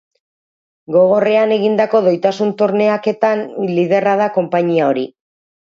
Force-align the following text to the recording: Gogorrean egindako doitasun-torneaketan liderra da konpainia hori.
Gogorrean 0.95 1.53
egindako 1.59 2.01
doitasun-torneaketan 2.07 3.47
liderra 3.77 4.21
da 4.25 4.33
konpainia 4.41 4.91
hori. 4.93 5.11